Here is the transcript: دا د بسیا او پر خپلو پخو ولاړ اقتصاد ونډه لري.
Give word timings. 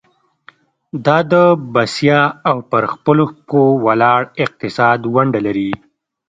دا 1.05 1.17
د 1.31 1.33
بسیا 1.73 2.21
او 2.49 2.57
پر 2.71 2.83
خپلو 2.93 3.25
پخو 3.33 3.63
ولاړ 3.85 4.21
اقتصاد 4.43 4.99
ونډه 5.15 5.39
لري. 5.47 5.71